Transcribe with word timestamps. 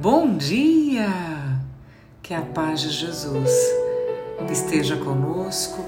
Bom 0.00 0.36
dia! 0.36 1.08
Que 2.22 2.32
a 2.32 2.40
paz 2.40 2.82
de 2.82 2.90
Jesus 2.90 3.50
esteja 4.48 4.96
conosco 4.96 5.84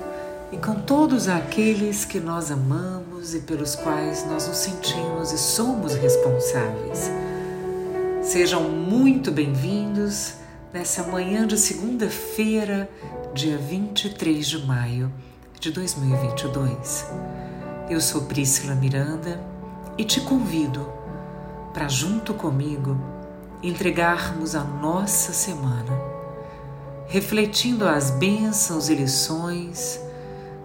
e 0.51 0.57
com 0.57 0.75
todos 0.81 1.29
aqueles 1.29 2.05
que 2.05 2.19
nós 2.19 2.51
amamos 2.51 3.37
e 3.37 3.43
pelos 3.43 3.77
quais 3.77 4.27
nós 4.27 4.49
nos 4.49 4.57
sentimos 4.57 5.31
e 5.31 5.39
somos 5.39 5.95
responsáveis. 5.95 7.09
Sejam 8.21 8.65
muito 8.69 9.31
bem-vindos 9.31 10.35
nessa 10.73 11.05
manhã 11.05 11.47
de 11.47 11.57
segunda-feira, 11.57 12.91
dia 13.33 13.59
23 13.59 14.45
de 14.45 14.67
maio 14.67 15.13
de 15.61 15.71
2022. 15.71 17.07
Eu 17.89 18.01
sou 18.01 18.23
Priscila 18.23 18.75
Miranda 18.75 19.41
e 19.97 20.03
te 20.05 20.21
convido 20.23 20.85
para, 21.73 21.87
junto 21.87 22.35
comigo, 22.35 23.20
entregarmos 23.63 24.55
a 24.55 24.65
nossa 24.65 25.33
semana, 25.33 25.93
refletindo 27.07 27.87
as 27.87 28.11
bênçãos 28.11 28.89
e 28.89 28.95
lições 28.95 30.01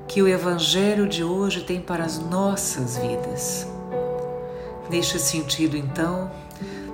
que 0.07 0.21
o 0.21 0.27
Evangelho 0.27 1.07
de 1.07 1.23
hoje 1.23 1.63
tem 1.63 1.81
para 1.81 2.05
as 2.05 2.19
nossas 2.19 2.97
vidas. 2.97 3.67
Neste 4.89 5.19
sentido, 5.19 5.75
então, 5.75 6.31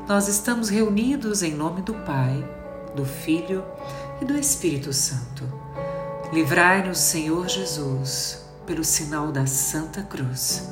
nós 0.07 0.27
estamos 0.27 0.69
reunidos 0.69 1.43
em 1.43 1.53
nome 1.53 1.81
do 1.81 1.93
Pai, 1.93 2.43
do 2.95 3.05
Filho 3.05 3.63
e 4.19 4.25
do 4.25 4.35
Espírito 4.35 4.91
Santo. 4.91 5.43
Livrai-nos, 6.33 6.97
Senhor 6.97 7.47
Jesus, 7.47 8.43
pelo 8.65 8.83
sinal 8.83 9.31
da 9.31 9.45
Santa 9.45 10.01
Cruz 10.01 10.67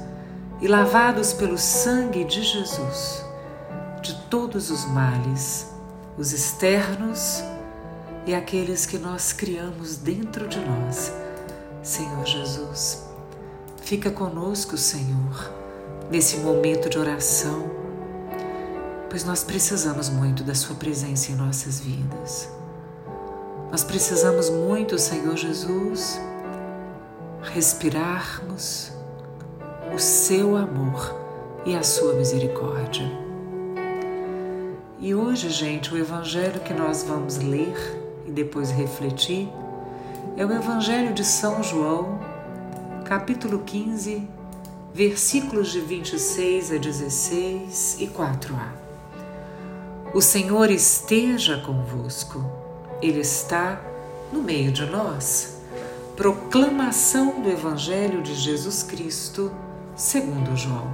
e 0.59 0.67
lavados 0.67 1.33
pelo 1.33 1.57
sangue 1.57 2.23
de 2.23 2.41
Jesus 2.41 3.28
todos 4.29 4.69
os 4.69 4.85
males, 4.85 5.67
os 6.17 6.31
externos 6.31 7.43
e 8.25 8.33
aqueles 8.35 8.85
que 8.85 8.97
nós 8.97 9.33
criamos 9.33 9.97
dentro 9.97 10.47
de 10.47 10.59
nós. 10.59 11.11
Senhor 11.81 12.25
Jesus, 12.25 13.05
fica 13.81 14.11
conosco, 14.11 14.77
Senhor, 14.77 15.51
nesse 16.11 16.37
momento 16.37 16.89
de 16.89 16.99
oração, 16.99 17.71
pois 19.09 19.23
nós 19.23 19.43
precisamos 19.43 20.09
muito 20.09 20.43
da 20.43 20.53
Sua 20.53 20.75
presença 20.75 21.31
em 21.31 21.35
nossas 21.35 21.79
vidas. 21.79 22.49
Nós 23.71 23.83
precisamos 23.83 24.49
muito, 24.49 24.99
Senhor 24.99 25.35
Jesus, 25.35 26.19
respirarmos 27.41 28.91
o 29.93 29.97
Seu 29.97 30.55
amor 30.55 31.15
e 31.65 31.75
a 31.75 31.81
Sua 31.81 32.13
misericórdia. 32.13 33.28
E 35.01 35.15
hoje, 35.15 35.49
gente, 35.49 35.93
o 35.93 35.97
evangelho 35.97 36.59
que 36.59 36.73
nós 36.73 37.03
vamos 37.03 37.37
ler 37.37 37.73
e 38.27 38.31
depois 38.31 38.69
refletir 38.69 39.47
é 40.35 40.45
o 40.45 40.51
Evangelho 40.51 41.13
de 41.13 41.23
São 41.23 41.63
João, 41.63 42.19
capítulo 43.05 43.59
15, 43.59 44.27
versículos 44.93 45.71
de 45.71 45.79
26 45.79 46.73
a 46.73 46.77
16 46.77 47.97
e 48.01 48.07
4a. 48.07 48.67
O 50.13 50.21
Senhor 50.21 50.69
esteja 50.69 51.61
convosco, 51.61 52.43
Ele 53.01 53.21
está 53.21 53.81
no 54.33 54.41
meio 54.41 54.71
de 54.71 54.85
nós. 54.85 55.61
Proclamação 56.17 57.41
do 57.41 57.49
Evangelho 57.49 58.21
de 58.21 58.35
Jesus 58.35 58.83
Cristo, 58.83 59.49
segundo 59.95 60.57
João. 60.57 60.91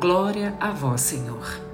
Glória 0.00 0.56
a 0.58 0.72
vós, 0.72 1.00
Senhor. 1.00 1.73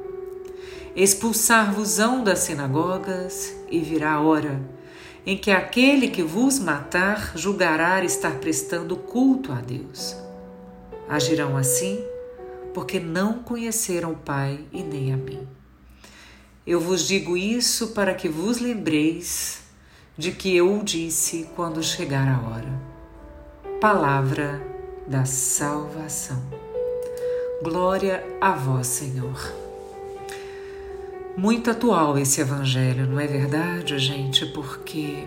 Expulsar-vos-ão 0.95 2.23
das 2.23 2.39
sinagogas, 2.39 3.55
e 3.69 3.79
virá 3.79 4.13
a 4.13 4.21
hora 4.21 4.61
em 5.25 5.37
que 5.37 5.51
aquele 5.51 6.07
que 6.07 6.23
vos 6.23 6.59
matar 6.59 7.33
julgará 7.35 8.03
estar 8.03 8.39
prestando 8.39 8.95
culto 8.95 9.51
a 9.51 9.61
Deus. 9.61 10.15
Agirão 11.07 11.57
assim 11.57 12.03
porque 12.73 12.99
não 12.99 13.43
conheceram 13.43 14.13
o 14.13 14.17
Pai 14.17 14.65
e 14.71 14.81
nem 14.81 15.13
a 15.13 15.17
mim. 15.17 15.47
Eu 16.65 16.79
vos 16.79 17.07
digo 17.07 17.35
isso 17.35 17.89
para 17.89 18.13
que 18.13 18.29
vos 18.29 18.59
lembreis 18.59 19.61
de 20.17 20.31
que 20.31 20.55
eu 20.55 20.73
o 20.79 20.83
disse 20.83 21.49
quando 21.55 21.83
chegar 21.83 22.27
a 22.27 22.47
hora. 22.47 22.81
Palavra 23.79 24.61
da 25.07 25.25
salvação. 25.25 26.41
Glória 27.63 28.23
a 28.39 28.51
vós, 28.51 28.87
Senhor. 28.87 29.60
Muito 31.37 31.71
atual 31.71 32.17
esse 32.17 32.41
evangelho, 32.41 33.07
não 33.07 33.19
é 33.19 33.25
verdade, 33.25 33.97
gente? 33.97 34.45
Porque 34.47 35.25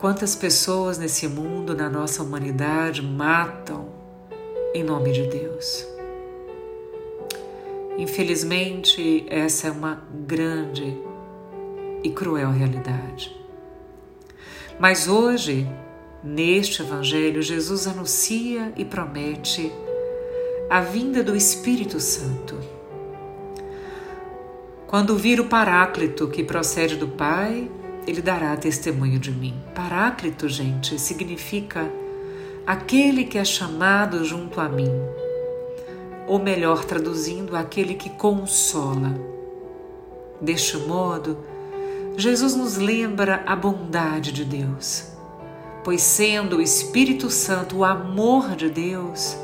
quantas 0.00 0.34
pessoas 0.34 0.98
nesse 0.98 1.28
mundo, 1.28 1.74
na 1.74 1.88
nossa 1.88 2.22
humanidade, 2.22 3.00
matam 3.00 3.88
em 4.74 4.82
nome 4.82 5.12
de 5.12 5.22
Deus. 5.28 5.86
Infelizmente, 7.96 9.24
essa 9.28 9.68
é 9.68 9.70
uma 9.70 10.02
grande 10.26 10.98
e 12.02 12.10
cruel 12.10 12.50
realidade. 12.50 13.38
Mas 14.80 15.06
hoje, 15.06 15.68
neste 16.24 16.82
Evangelho, 16.82 17.40
Jesus 17.40 17.86
anuncia 17.86 18.72
e 18.76 18.84
promete 18.84 19.70
a 20.68 20.80
vinda 20.80 21.22
do 21.22 21.36
Espírito 21.36 22.00
Santo 22.00 22.59
quando 24.90 25.16
vir 25.16 25.38
o 25.38 25.44
Paráclito 25.44 26.26
que 26.26 26.42
procede 26.42 26.96
do 26.96 27.06
Pai, 27.06 27.70
ele 28.08 28.20
dará 28.20 28.56
testemunho 28.56 29.20
de 29.20 29.30
mim. 29.30 29.54
Paráclito, 29.72 30.48
gente, 30.48 30.98
significa 30.98 31.88
aquele 32.66 33.22
que 33.22 33.38
é 33.38 33.44
chamado 33.44 34.24
junto 34.24 34.60
a 34.60 34.68
mim. 34.68 34.90
Ou 36.26 36.40
melhor, 36.40 36.84
traduzindo, 36.84 37.54
aquele 37.54 37.94
que 37.94 38.10
consola. 38.10 39.14
Deste 40.40 40.76
modo, 40.78 41.38
Jesus 42.16 42.56
nos 42.56 42.76
lembra 42.76 43.44
a 43.46 43.54
bondade 43.54 44.32
de 44.32 44.44
Deus, 44.44 45.06
pois 45.84 46.02
sendo 46.02 46.56
o 46.56 46.60
Espírito 46.60 47.30
Santo 47.30 47.76
o 47.76 47.84
amor 47.84 48.56
de 48.56 48.68
Deus, 48.68 49.36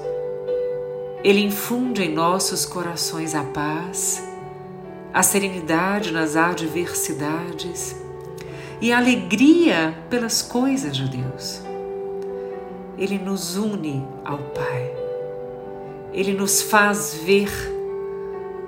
ele 1.22 1.40
infunde 1.40 2.02
em 2.02 2.12
nossos 2.12 2.66
corações 2.66 3.32
a 3.32 3.44
paz 3.44 4.25
a 5.16 5.22
serenidade 5.22 6.12
nas 6.12 6.36
adversidades 6.36 7.96
e 8.82 8.92
a 8.92 8.98
alegria 8.98 9.96
pelas 10.10 10.42
coisas 10.42 10.94
de 10.94 11.08
Deus. 11.08 11.62
Ele 12.98 13.18
nos 13.18 13.56
une 13.56 14.06
ao 14.22 14.36
Pai. 14.36 14.94
Ele 16.12 16.34
nos 16.34 16.60
faz 16.60 17.14
ver 17.14 17.48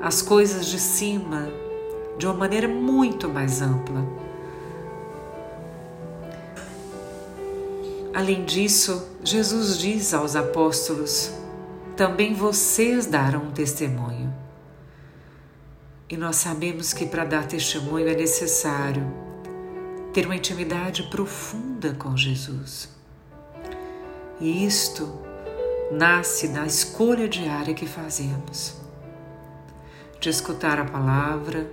as 0.01 0.23
coisas 0.23 0.65
de 0.65 0.79
cima 0.79 1.53
de 2.17 2.25
uma 2.25 2.35
maneira 2.35 2.67
muito 2.67 3.29
mais 3.29 3.61
ampla. 3.61 4.03
Além 8.15 8.47
disso, 8.47 9.07
Jesus 9.23 9.77
diz 9.77 10.15
aos 10.15 10.35
apóstolos: 10.35 11.31
também 11.95 12.33
vocês 12.33 13.05
darão 13.05 13.51
testemunho. 13.51 14.28
E 16.11 16.17
nós 16.17 16.37
sabemos 16.37 16.95
que 16.95 17.05
para 17.05 17.25
dar 17.25 17.47
testemunho 17.47 18.09
é 18.09 18.15
necessário 18.15 19.07
ter 20.13 20.25
uma 20.25 20.37
intimidade 20.37 21.03
profunda 21.05 21.93
com 21.95 22.17
Jesus. 22.17 22.89
E 24.41 24.65
isto 24.65 25.21
nasce 25.93 26.49
na 26.49 26.65
escolha 26.65 27.29
diária 27.29 27.75
que 27.75 27.87
fazemos 27.87 28.77
de 30.19 30.31
escutar 30.31 30.81
a 30.81 30.85
palavra, 30.85 31.71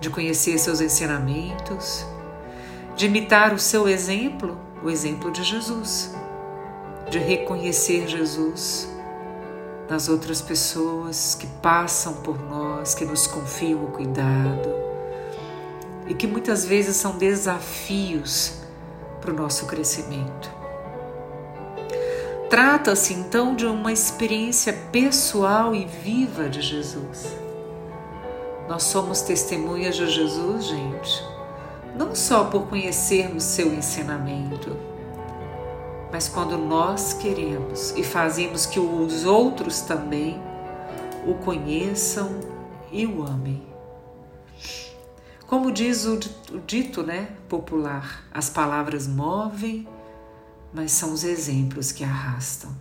de 0.00 0.10
conhecer 0.10 0.58
seus 0.58 0.80
ensinamentos, 0.80 2.04
de 2.96 3.06
imitar 3.06 3.52
o 3.52 3.58
seu 3.58 3.88
exemplo, 3.88 4.58
o 4.82 4.90
exemplo 4.90 5.30
de 5.30 5.44
Jesus, 5.44 6.12
de 7.10 7.18
reconhecer 7.18 8.08
Jesus 8.08 8.93
nas 9.88 10.08
outras 10.08 10.40
pessoas 10.40 11.34
que 11.34 11.46
passam 11.46 12.14
por 12.14 12.40
nós, 12.48 12.94
que 12.94 13.04
nos 13.04 13.26
confiam 13.26 13.84
o 13.84 13.88
cuidado 13.88 14.74
e 16.06 16.14
que 16.14 16.26
muitas 16.26 16.64
vezes 16.64 16.96
são 16.96 17.16
desafios 17.16 18.54
para 19.20 19.32
o 19.32 19.34
nosso 19.34 19.66
crescimento. 19.66 20.50
Trata-se 22.50 23.14
então 23.14 23.54
de 23.56 23.66
uma 23.66 23.92
experiência 23.92 24.72
pessoal 24.92 25.74
e 25.74 25.86
viva 25.86 26.48
de 26.48 26.60
Jesus. 26.60 27.34
Nós 28.68 28.84
somos 28.84 29.22
testemunhas 29.22 29.96
de 29.96 30.06
Jesus, 30.08 30.66
gente, 30.66 31.24
não 31.96 32.14
só 32.14 32.44
por 32.44 32.66
conhecermos 32.68 33.42
seu 33.42 33.72
ensinamento, 33.72 34.76
mas 36.14 36.28
quando 36.28 36.56
nós 36.56 37.12
queremos 37.12 37.90
e 37.96 38.04
fazemos 38.04 38.66
que 38.66 38.78
os 38.78 39.24
outros 39.24 39.80
também 39.80 40.40
o 41.26 41.34
conheçam 41.34 42.38
e 42.92 43.04
o 43.04 43.24
amem. 43.26 43.66
Como 45.44 45.72
diz 45.72 46.04
o 46.04 46.16
dito 46.64 47.02
né, 47.02 47.32
popular, 47.48 48.28
as 48.32 48.48
palavras 48.48 49.08
movem, 49.08 49.88
mas 50.72 50.92
são 50.92 51.12
os 51.12 51.24
exemplos 51.24 51.90
que 51.90 52.04
arrastam. 52.04 52.72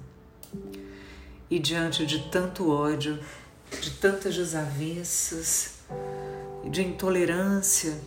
E 1.50 1.58
diante 1.58 2.06
de 2.06 2.30
tanto 2.30 2.70
ódio, 2.70 3.20
de 3.82 3.90
tantas 3.94 4.36
desavenças, 4.36 5.80
de 6.70 6.84
intolerância, 6.84 8.00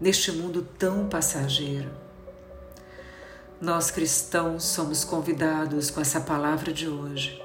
neste 0.00 0.32
mundo 0.32 0.66
tão 0.76 1.08
passageiro, 1.08 2.01
nós 3.62 3.92
cristãos 3.92 4.64
somos 4.64 5.04
convidados 5.04 5.88
com 5.88 6.00
essa 6.00 6.20
palavra 6.20 6.72
de 6.72 6.88
hoje 6.88 7.40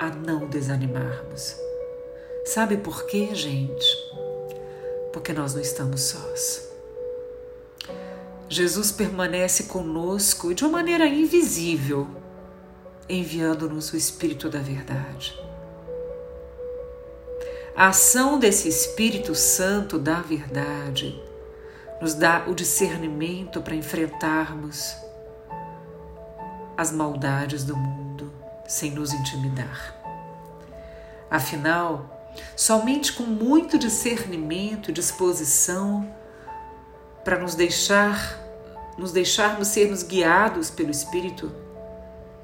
a 0.00 0.08
não 0.08 0.48
desanimarmos. 0.48 1.54
Sabe 2.44 2.76
por 2.76 3.06
quê, 3.06 3.32
gente? 3.32 3.86
Porque 5.12 5.32
nós 5.32 5.54
não 5.54 5.62
estamos 5.62 6.00
sós. 6.00 6.68
Jesus 8.48 8.90
permanece 8.90 9.64
conosco 9.64 10.52
de 10.52 10.64
uma 10.64 10.72
maneira 10.72 11.06
invisível, 11.06 12.08
enviando-nos 13.08 13.92
o 13.92 13.96
Espírito 13.96 14.50
da 14.50 14.58
Verdade. 14.58 15.38
A 17.76 17.90
ação 17.90 18.40
desse 18.40 18.66
Espírito 18.66 19.36
Santo 19.36 20.00
da 20.00 20.20
Verdade 20.20 21.22
nos 22.02 22.14
dá 22.14 22.44
o 22.48 22.56
discernimento 22.56 23.62
para 23.62 23.76
enfrentarmos 23.76 24.96
as 26.80 26.90
maldades 26.90 27.62
do 27.62 27.76
mundo 27.76 28.32
sem 28.66 28.90
nos 28.92 29.12
intimidar. 29.12 29.94
Afinal, 31.30 32.32
somente 32.56 33.12
com 33.12 33.24
muito 33.24 33.78
discernimento 33.78 34.88
e 34.88 34.94
disposição 34.94 36.10
para 37.22 37.38
nos 37.38 37.54
deixar 37.54 38.40
nos 38.96 39.12
deixarmos 39.12 39.68
sermos 39.68 40.02
guiados 40.02 40.70
pelo 40.70 40.90
Espírito 40.90 41.54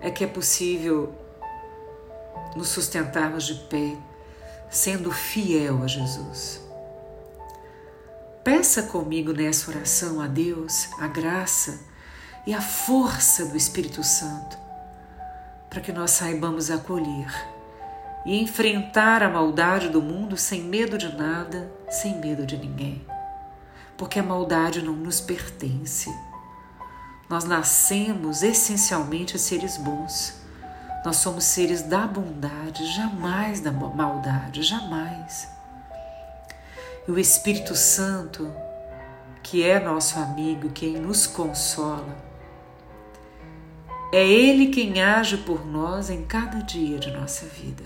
é 0.03 0.11
que 0.11 0.23
é 0.23 0.27
possível 0.27 1.15
nos 2.55 2.69
sustentarmos 2.69 3.45
de 3.45 3.55
pé, 3.55 3.97
sendo 4.71 5.11
fiel 5.11 5.83
a 5.83 5.87
Jesus. 5.87 6.61
Peça 8.45 8.83
comigo 8.83 9.33
nessa 9.33 9.71
oração 9.71 10.21
a 10.21 10.27
Deus 10.27 10.89
a 10.99 11.07
graça 11.07 11.96
e 12.47 12.55
a 12.55 12.61
força 12.61 13.45
do 13.47 13.57
Espírito 13.57 14.05
Santo, 14.05 14.57
para 15.69 15.81
que 15.81 15.93
nós 15.93 16.13
saibamos 16.13 16.71
acolher 16.71 17.33
e 18.25 18.41
enfrentar 18.41 19.23
a 19.23 19.29
maldade 19.29 19.89
do 19.89 20.01
mundo 20.01 20.37
sem 20.37 20.63
medo 20.63 20.97
de 20.97 21.15
nada, 21.17 21.71
sem 21.89 22.19
medo 22.21 22.47
de 22.47 22.57
ninguém. 22.57 23.05
Porque 23.97 24.19
a 24.19 24.23
maldade 24.23 24.83
não 24.83 24.93
nos 24.93 25.21
pertence. 25.21 26.09
Nós 27.29 27.45
nascemos 27.45 28.43
essencialmente 28.43 29.39
seres 29.39 29.77
bons. 29.77 30.35
Nós 31.05 31.17
somos 31.17 31.45
seres 31.45 31.83
da 31.83 32.07
bondade, 32.07 32.85
jamais 32.95 33.61
da 33.61 33.73
maldade, 33.73 34.63
jamais. 34.63 35.49
E 37.07 37.11
o 37.11 37.19
Espírito 37.19 37.75
Santo, 37.75 38.53
que 39.43 39.63
é 39.63 39.79
nosso 39.79 40.19
amigo, 40.19 40.71
quem 40.71 40.95
nos 40.95 41.27
consola, 41.27 42.26
é 44.13 44.25
Ele 44.27 44.69
quem 44.69 45.03
age 45.03 45.39
por 45.39 45.67
nós 45.67 46.11
em 46.11 46.25
cada 46.25 46.59
dia 46.61 46.99
de 46.99 47.11
nossa 47.11 47.45
vida, 47.47 47.83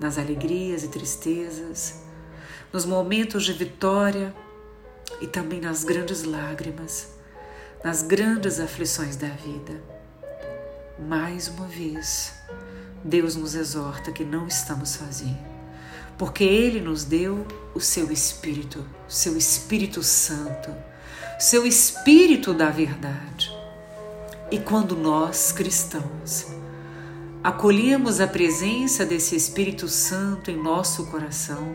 nas 0.00 0.18
alegrias 0.18 0.82
e 0.82 0.88
tristezas, 0.88 2.02
nos 2.72 2.84
momentos 2.84 3.44
de 3.44 3.52
vitória 3.52 4.34
e 5.20 5.26
também 5.26 5.60
nas 5.60 5.84
grandes 5.84 6.24
lágrimas, 6.24 7.14
nas 7.84 8.02
grandes 8.02 8.58
aflições 8.58 9.14
da 9.16 9.28
vida. 9.28 9.80
Mais 10.98 11.46
uma 11.46 11.66
vez, 11.68 12.34
Deus 13.04 13.36
nos 13.36 13.54
exorta 13.54 14.10
que 14.10 14.24
não 14.24 14.48
estamos 14.48 14.90
sozinhos, 14.90 15.38
porque 16.18 16.42
Ele 16.42 16.80
nos 16.80 17.04
deu 17.04 17.46
o 17.72 17.80
seu 17.80 18.10
Espírito, 18.10 18.84
o 19.08 19.12
seu 19.12 19.36
Espírito 19.36 20.02
Santo, 20.02 20.70
o 21.38 21.40
seu 21.40 21.64
Espírito 21.64 22.52
da 22.52 22.68
verdade 22.68 23.55
e 24.50 24.58
quando 24.58 24.96
nós, 24.96 25.50
cristãos, 25.50 26.46
acolhemos 27.42 28.20
a 28.20 28.26
presença 28.26 29.04
desse 29.04 29.34
Espírito 29.34 29.88
Santo 29.88 30.50
em 30.50 30.56
nosso 30.56 31.06
coração 31.06 31.74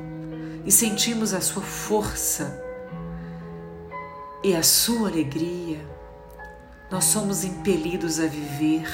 e 0.65 0.71
sentimos 0.71 1.33
a 1.33 1.41
sua 1.41 1.61
força 1.61 2.63
e 4.43 4.55
a 4.55 4.63
sua 4.63 5.09
alegria, 5.09 5.85
nós 6.89 7.05
somos 7.05 7.43
impelidos 7.43 8.19
a 8.19 8.25
viver 8.25 8.87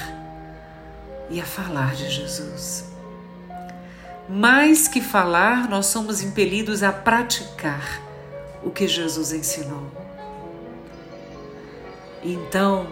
e 1.29 1.39
a 1.39 1.45
falar 1.45 1.95
de 1.95 2.09
Jesus. 2.09 2.85
Mais 4.29 4.87
que 4.87 5.01
falar, 5.01 5.69
nós 5.69 5.85
somos 5.85 6.21
impelidos 6.21 6.83
a 6.83 6.91
praticar 6.91 8.01
o 8.63 8.69
que 8.69 8.87
Jesus 8.87 9.31
ensinou. 9.31 9.89
Então, 12.23 12.87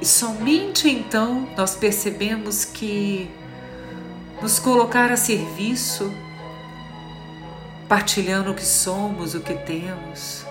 e 0.00 0.04
somente 0.04 0.88
então 0.88 1.48
nós 1.56 1.74
percebemos 1.74 2.64
que 2.64 3.30
nos 4.42 4.58
colocar 4.58 5.10
a 5.10 5.16
serviço, 5.16 6.12
partilhando 7.88 8.50
o 8.50 8.54
que 8.54 8.64
somos, 8.64 9.34
o 9.34 9.40
que 9.40 9.54
temos, 9.54 10.44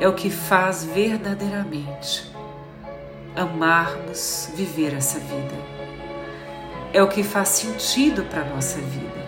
é 0.00 0.08
o 0.08 0.14
que 0.14 0.28
faz 0.28 0.84
verdadeiramente 0.84 2.30
amarmos 3.34 4.50
viver 4.54 4.94
essa 4.94 5.18
vida. 5.18 5.74
É 6.92 7.02
o 7.02 7.08
que 7.08 7.22
faz 7.22 7.48
sentido 7.48 8.22
para 8.24 8.42
a 8.42 8.44
nossa 8.44 8.78
vida. 8.78 9.24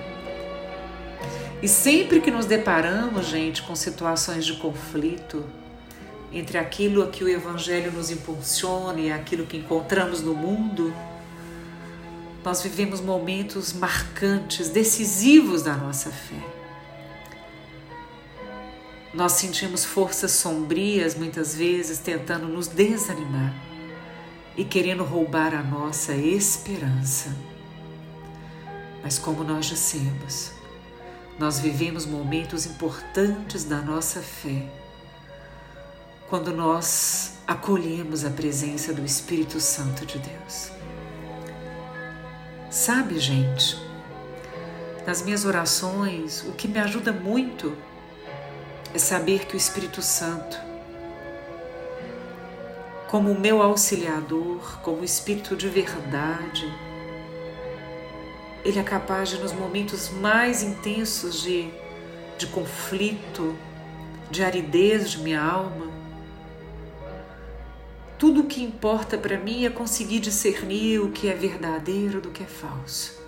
E 1.62 1.68
sempre 1.68 2.20
que 2.20 2.30
nos 2.30 2.46
deparamos, 2.46 3.26
gente, 3.26 3.62
com 3.62 3.74
situações 3.74 4.44
de 4.44 4.54
conflito, 4.54 5.44
entre 6.38 6.58
aquilo 6.58 7.02
a 7.02 7.06
que 7.06 7.24
o 7.24 7.28
Evangelho 7.28 7.90
nos 7.90 8.10
impulsiona 8.10 9.00
e 9.00 9.10
aquilo 9.10 9.46
que 9.46 9.56
encontramos 9.56 10.20
no 10.20 10.34
mundo, 10.34 10.94
nós 12.44 12.62
vivemos 12.62 13.00
momentos 13.00 13.72
marcantes, 13.72 14.68
decisivos 14.68 15.62
da 15.62 15.74
nossa 15.74 16.10
fé. 16.10 16.40
Nós 19.14 19.32
sentimos 19.32 19.82
forças 19.82 20.32
sombrias 20.32 21.14
muitas 21.14 21.54
vezes 21.54 21.98
tentando 21.98 22.46
nos 22.46 22.68
desanimar 22.68 23.54
e 24.56 24.64
querendo 24.64 25.04
roubar 25.04 25.54
a 25.54 25.62
nossa 25.62 26.14
esperança. 26.14 27.34
Mas, 29.02 29.18
como 29.18 29.42
nós 29.42 29.66
dissemos, 29.66 30.52
nós 31.38 31.58
vivemos 31.58 32.04
momentos 32.04 32.66
importantes 32.66 33.64
da 33.64 33.80
nossa 33.80 34.20
fé 34.20 34.85
quando 36.28 36.52
nós 36.52 37.34
acolhemos 37.46 38.24
a 38.24 38.30
presença 38.30 38.92
do 38.92 39.04
Espírito 39.04 39.60
Santo 39.60 40.04
de 40.04 40.18
Deus. 40.18 40.70
Sabe, 42.68 43.18
gente, 43.18 43.80
nas 45.06 45.22
minhas 45.22 45.44
orações, 45.44 46.42
o 46.42 46.52
que 46.52 46.66
me 46.66 46.80
ajuda 46.80 47.12
muito 47.12 47.76
é 48.92 48.98
saber 48.98 49.46
que 49.46 49.54
o 49.54 49.56
Espírito 49.56 50.02
Santo, 50.02 50.58
como 53.08 53.30
o 53.30 53.40
meu 53.40 53.62
auxiliador, 53.62 54.80
como 54.82 55.02
o 55.02 55.04
Espírito 55.04 55.54
de 55.54 55.68
verdade, 55.68 56.66
ele 58.64 58.80
é 58.80 58.82
capaz 58.82 59.28
de, 59.28 59.38
nos 59.38 59.52
momentos 59.52 60.10
mais 60.10 60.60
intensos 60.64 61.40
de, 61.40 61.70
de 62.36 62.48
conflito, 62.48 63.56
de 64.28 64.42
aridez 64.42 65.08
de 65.08 65.18
minha 65.20 65.40
alma, 65.40 65.95
tudo 68.18 68.40
o 68.40 68.46
que 68.46 68.62
importa 68.62 69.18
para 69.18 69.38
mim 69.38 69.66
é 69.66 69.70
conseguir 69.70 70.20
discernir 70.20 71.00
o 71.00 71.10
que 71.10 71.28
é 71.28 71.34
verdadeiro 71.34 72.20
do 72.20 72.30
que 72.30 72.42
é 72.42 72.46
falso. 72.46 73.24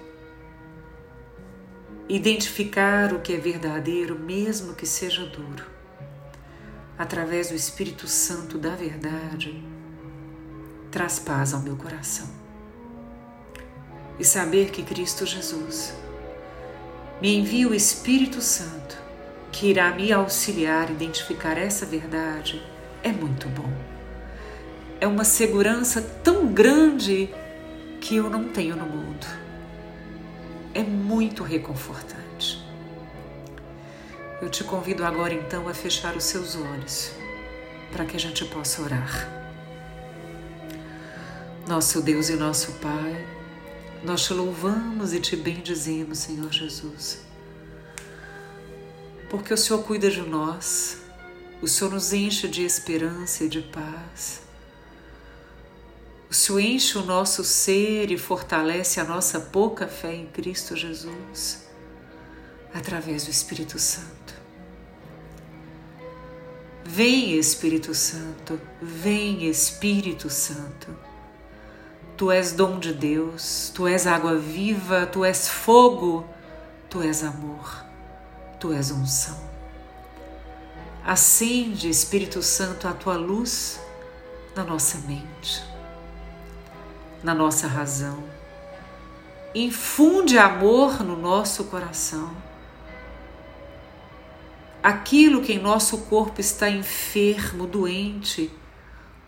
identificar 2.09 3.13
o 3.13 3.21
que 3.21 3.35
é 3.35 3.37
verdadeiro, 3.37 4.19
mesmo 4.19 4.73
que 4.75 4.87
seja 4.87 5.27
duro, 5.27 5.67
através 6.97 7.51
do 7.51 7.55
Espírito 7.55 8.09
Santo 8.09 8.57
da 8.57 8.75
verdade, 8.75 9.63
traz 10.91 11.19
paz 11.19 11.53
ao 11.53 11.61
meu 11.61 11.77
coração. 11.77 12.27
E 14.19 14.25
saber 14.25 14.71
que 14.71 14.83
Cristo 14.83 15.27
Jesus 15.27 15.95
me 17.21 17.37
envia 17.37 17.69
o 17.69 17.75
Espírito 17.75 18.41
Santo 18.41 18.97
que 19.53 19.67
irá 19.67 19.95
me 19.95 20.11
auxiliar 20.11 20.89
a 20.89 20.93
identificar 20.93 21.59
essa 21.59 21.85
verdade 21.85 22.63
é 23.03 23.13
muito 23.13 23.49
bom. 23.51 23.71
É 25.01 25.07
uma 25.07 25.25
segurança 25.25 26.03
tão 26.23 26.53
grande 26.53 27.29
que 28.01 28.17
eu 28.17 28.29
não 28.29 28.49
tenho 28.49 28.75
no 28.75 28.85
mundo. 28.85 29.27
É 30.75 30.83
muito 30.83 31.43
reconfortante. 31.43 32.67
Eu 34.41 34.49
te 34.49 34.63
convido 34.65 35.05
agora 35.05 35.35
então 35.35 35.69
a 35.69 35.75
fechar 35.75 36.17
os 36.17 36.25
seus 36.25 36.57
olhos 36.57 37.13
para 37.93 38.05
que 38.05 38.17
a 38.17 38.21
gente 38.21 38.45
possa 38.45 38.83
orar. 38.83 39.29
Nosso 41.67 42.01
Deus 42.01 42.29
e 42.29 42.35
nosso 42.35 42.73
Pai, 42.75 43.27
nós 44.03 44.25
te 44.25 44.33
louvamos 44.33 45.13
e 45.13 45.21
te 45.21 45.37
bendizemos, 45.37 46.19
Senhor 46.19 46.53
Jesus, 46.53 47.21
porque 49.29 49.53
o 49.53 49.57
Senhor 49.57 49.83
cuida 49.83 50.11
de 50.11 50.23
nós, 50.23 50.99
o 51.61 51.69
Senhor 51.69 51.93
nos 51.93 52.13
enche 52.13 52.49
de 52.49 52.65
esperança 52.65 53.45
e 53.45 53.49
de 53.49 53.61
paz. 53.61 54.48
O 56.49 56.51
Senhor 56.51 56.61
enche 56.61 56.97
o 56.97 57.05
nosso 57.05 57.45
ser 57.45 58.11
e 58.11 58.17
fortalece 58.17 58.99
a 58.99 59.05
nossa 59.05 59.39
pouca 59.39 59.87
fé 59.87 60.15
em 60.15 60.25
Cristo 60.25 60.75
Jesus 60.75 61.69
através 62.73 63.25
do 63.25 63.31
Espírito 63.31 63.79
Santo. 63.79 64.35
Vem, 66.87 67.39
Espírito 67.39 67.95
Santo, 67.95 68.59
vem, 68.81 69.47
Espírito 69.47 70.31
Santo. 70.31 70.97
Tu 72.17 72.31
és 72.33 72.53
dom 72.53 72.79
de 72.79 72.95
Deus, 72.95 73.71
tu 73.75 73.87
és 73.87 74.07
água 74.07 74.35
viva, 74.35 75.05
tu 75.05 75.27
és 75.27 75.47
fogo, 75.47 76.27
tu 76.89 77.03
és 77.03 77.23
amor, 77.23 77.85
tu 78.59 78.73
és 78.73 78.91
unção. 78.91 79.39
Acende, 81.05 81.91
Espírito 81.91 82.43
Santo, 82.43 82.89
a 82.89 82.95
tua 82.95 83.19
luz 83.19 83.79
na 84.57 84.65
nossa 84.65 84.97
mente, 85.07 85.63
na 87.23 87.35
nossa 87.35 87.67
razão. 87.67 88.23
Infunde 89.55 90.39
amor 90.39 91.03
no 91.03 91.17
nosso 91.17 91.65
coração. 91.65 92.37
Aquilo 94.83 95.43
que 95.43 95.53
em 95.53 95.59
nosso 95.59 95.99
corpo 96.03 96.41
está 96.41 96.71
enfermo, 96.71 97.67
doente, 97.67 98.51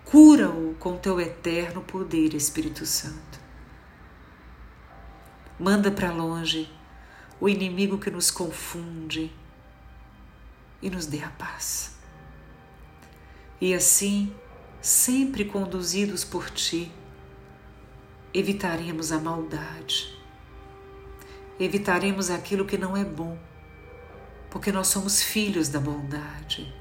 cura-o 0.05 0.75
com 0.79 0.97
teu 0.97 1.21
eterno 1.21 1.81
poder, 1.81 2.35
Espírito 2.35 2.87
Santo. 2.87 3.41
Manda 5.59 5.91
para 5.91 6.13
longe 6.13 6.71
o 7.41 7.49
inimigo 7.49 7.99
que 7.99 8.11
nos 8.11 8.31
confunde, 8.31 9.33
e 10.83 10.89
nos 10.89 11.07
dê 11.07 11.23
a 11.23 11.29
paz. 11.31 11.95
E 13.61 13.75
assim, 13.75 14.33
sempre 14.81 15.45
conduzidos 15.45 16.25
por 16.25 16.49
Ti, 16.51 16.91
evitaremos 18.33 19.13
a 19.13 19.19
maldade, 19.19 20.17
evitaremos 21.59 22.31
aquilo 22.31 22.65
que 22.65 22.79
não 22.79 22.97
é 22.97 23.05
bom, 23.05 23.39
porque 24.51 24.73
nós 24.73 24.89
somos 24.89 25.23
filhos 25.23 25.69
da 25.69 25.81
bondade, 25.81 26.73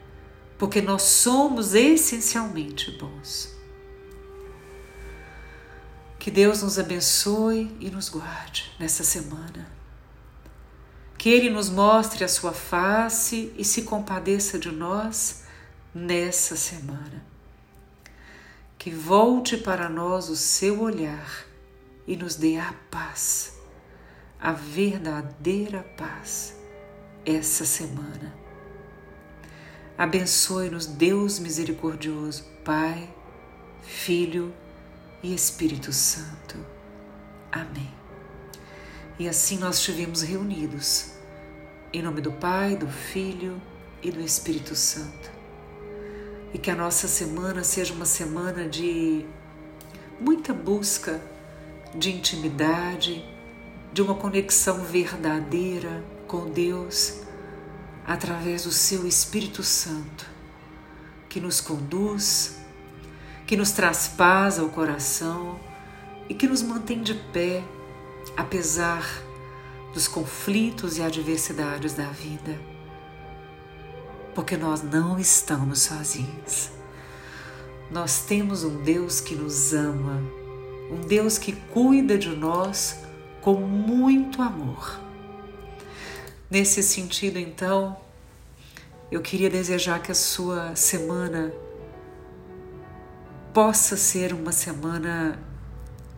porque 0.57 0.81
nós 0.81 1.03
somos 1.03 1.73
essencialmente 1.73 2.91
bons. 2.91 3.57
Que 6.17 6.29
Deus 6.29 6.61
nos 6.61 6.77
abençoe 6.77 7.75
e 7.79 7.89
nos 7.89 8.09
guarde 8.09 8.71
nessa 8.77 9.03
semana 9.03 9.79
que 11.19 11.27
Ele 11.27 11.49
nos 11.49 11.69
mostre 11.69 12.23
a 12.23 12.29
sua 12.29 12.53
face 12.53 13.53
e 13.57 13.65
se 13.65 13.81
compadeça 13.81 14.57
de 14.57 14.71
nós 14.71 15.43
nessa 15.93 16.55
semana. 16.55 17.21
Que 18.79 18.91
volte 18.91 19.57
para 19.57 19.89
nós 19.89 20.29
o 20.29 20.37
seu 20.37 20.79
olhar 20.79 21.45
e 22.07 22.15
nos 22.15 22.35
dê 22.35 22.55
a 22.55 22.73
paz, 22.89 23.59
a 24.39 24.53
verdadeira 24.53 25.83
paz, 25.97 26.55
essa 27.25 27.65
semana. 27.65 28.33
Abençoe-nos, 29.97 30.85
Deus 30.85 31.39
misericordioso, 31.39 32.45
Pai, 32.63 33.13
Filho 33.83 34.53
e 35.21 35.35
Espírito 35.35 35.91
Santo. 35.91 36.55
Amém. 37.51 37.93
E 39.19 39.27
assim 39.27 39.57
nós 39.57 39.79
estivemos 39.79 40.21
reunidos, 40.21 41.11
em 41.91 42.01
nome 42.01 42.21
do 42.21 42.31
Pai, 42.31 42.77
do 42.77 42.87
Filho 42.87 43.61
e 44.01 44.09
do 44.09 44.21
Espírito 44.21 44.73
Santo. 44.73 45.38
E 46.53 46.57
que 46.57 46.71
a 46.71 46.75
nossa 46.75 47.07
semana 47.07 47.63
seja 47.63 47.93
uma 47.93 48.05
semana 48.05 48.67
de 48.67 49.25
muita 50.19 50.53
busca 50.53 51.21
de 51.95 52.11
intimidade, 52.11 53.23
de 53.93 54.01
uma 54.01 54.15
conexão 54.15 54.83
verdadeira 54.83 56.03
com 56.27 56.49
Deus 56.49 57.21
através 58.05 58.63
do 58.63 58.71
seu 58.71 59.05
Espírito 59.07 59.63
Santo, 59.63 60.25
que 61.27 61.39
nos 61.39 61.61
conduz, 61.61 62.57
que 63.45 63.55
nos 63.55 63.71
traz 63.71 64.07
paz 64.07 64.59
ao 64.59 64.69
coração 64.69 65.59
e 66.27 66.33
que 66.33 66.47
nos 66.47 66.61
mantém 66.61 67.01
de 67.01 67.13
pé 67.13 67.63
apesar 68.35 69.03
dos 69.93 70.07
conflitos 70.07 70.97
e 70.97 71.01
adversidades 71.01 71.93
da 71.93 72.05
vida, 72.05 72.59
porque 74.39 74.55
nós 74.55 74.81
não 74.81 75.19
estamos 75.19 75.81
sozinhos. 75.81 76.69
Nós 77.91 78.21
temos 78.21 78.63
um 78.63 78.81
Deus 78.83 79.19
que 79.19 79.35
nos 79.35 79.73
ama, 79.73 80.23
um 80.89 81.01
Deus 81.05 81.37
que 81.37 81.51
cuida 81.51 82.17
de 82.17 82.29
nós 82.29 83.01
com 83.41 83.55
muito 83.55 84.41
amor. 84.41 84.97
Nesse 86.49 86.81
sentido, 86.81 87.37
então, 87.37 87.97
eu 89.11 89.21
queria 89.21 89.49
desejar 89.49 90.01
que 90.01 90.09
a 90.09 90.15
sua 90.15 90.73
semana 90.73 91.51
possa 93.53 93.97
ser 93.97 94.31
uma 94.31 94.53
semana 94.53 95.37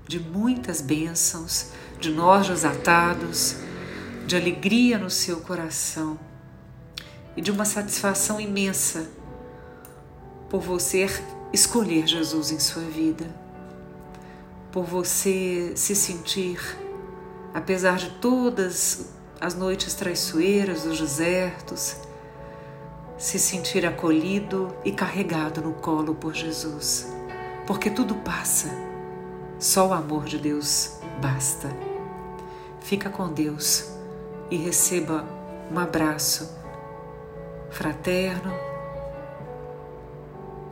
de 0.08 0.20
muitas 0.20 0.80
bênçãos, 0.80 1.72
de 2.00 2.12
nojos 2.12 2.66
atados, 2.66 3.56
de 4.28 4.36
alegria 4.36 5.00
no 5.00 5.10
seu 5.10 5.42
coração 5.42 6.20
e 7.36 7.42
de 7.42 7.52
uma 7.52 7.66
satisfação 7.66 8.40
imensa 8.40 9.08
por 10.50 10.62
você 10.62 11.08
escolher 11.54 12.06
Jesus 12.06 12.52
em 12.52 12.60
sua 12.60 12.84
vida, 12.84 13.26
por 14.72 14.84
você 14.84 15.74
se 15.76 15.96
sentir, 15.96 16.60
apesar 17.54 17.98
de 17.98 18.10
todas 18.20 19.12
as 19.40 19.56
noites 19.56 19.94
traiçoeiras, 19.94 20.86
os 20.86 21.00
desertos, 21.00 21.96
se 23.18 23.40
sentir 23.40 23.86
acolhido 23.86 24.76
e 24.84 24.92
carregado 24.92 25.62
no 25.62 25.74
colo 25.74 26.16
por 26.16 26.34
Jesus, 26.34 27.08
porque 27.66 27.90
tudo 27.90 28.16
passa, 28.16 28.70
só 29.60 29.88
o 29.88 29.94
amor 29.94 30.26
de 30.26 30.38
Deus 30.38 30.98
basta. 31.22 31.70
Fica 32.82 33.10
com 33.10 33.32
Deus 33.32 33.92
e 34.50 34.58
receba 34.58 35.24
um 35.72 35.80
abraço 35.80 36.61
fraterno 37.72 38.54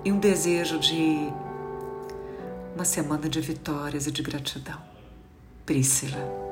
e 0.04 0.12
um 0.12 0.20
desejo 0.20 0.80
de 0.80 1.32
uma 2.76 2.86
semana 2.86 3.28
de 3.28 3.42
vitórias 3.42 4.08
e 4.08 4.12
de 4.12 4.22
gratidão. 4.22 4.80
Priscila. 5.66 6.49